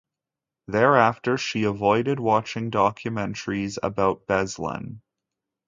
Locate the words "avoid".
1.63-2.17